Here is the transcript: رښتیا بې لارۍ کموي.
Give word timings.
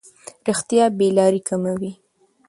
رښتیا 0.47 0.83
بې 0.97 1.07
لارۍ 1.17 1.41
کموي. 1.47 1.91